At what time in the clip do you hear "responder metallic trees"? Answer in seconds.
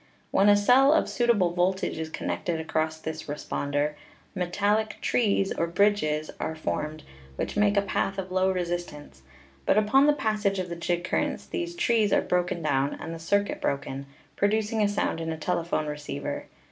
3.25-5.53